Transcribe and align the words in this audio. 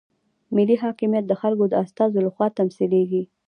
ملي 0.55 0.75
حاکمیت 0.83 1.25
د 1.27 1.33
خلکو 1.41 1.63
د 1.69 1.73
استازو 1.83 2.19
لخوا 2.25 2.47
تمثیلیږي. 2.59 3.23